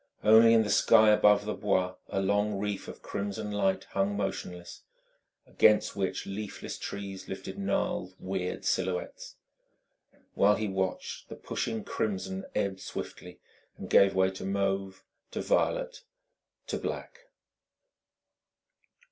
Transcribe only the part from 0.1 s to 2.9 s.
Only in the sky above the Bois a long reef